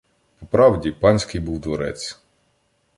[0.39, 2.19] По правді, панський був дворець.